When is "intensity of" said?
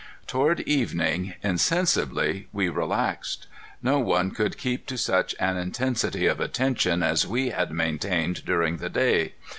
5.57-6.39